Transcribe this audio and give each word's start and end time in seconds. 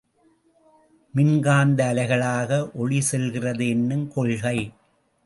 மின்காந்த 1.13 1.79
அலைகளாக 1.85 2.71
ஒளி 2.73 3.01
செல்கிறது 3.01 3.65
என்னுங் 3.65 4.07
கொள்கை. 4.07 4.57